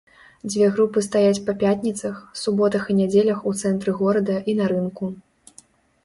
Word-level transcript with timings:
Дзве 0.51 0.67
групы 0.77 1.01
стаяць 1.07 1.41
па 1.49 1.53
пятніцах, 1.63 2.15
суботах 2.43 2.87
і 2.93 2.95
нядзелях 3.01 3.43
у 3.51 3.53
цэнтры 3.65 3.91
горада 3.99 4.39
і 4.53 4.57
на 4.61 4.65
рынку. 4.73 5.11